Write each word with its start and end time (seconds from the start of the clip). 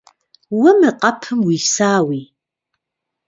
Уэ 0.59 0.71
мы 0.79 0.89
къэпым 1.01 1.39
уисауи? 1.45 2.21